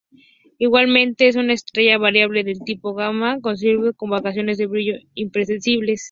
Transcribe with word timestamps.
Igualmente 0.57 1.27
es 1.27 1.35
una 1.35 1.53
estrella 1.53 1.99
variable 1.99 2.43
del 2.43 2.61
tipo 2.65 2.95
Gamma 2.95 3.39
Cassiopeiae 3.39 3.93
con 3.93 4.09
variaciones 4.09 4.57
de 4.57 4.65
brillo 4.65 4.93
impredecibles. 5.13 5.99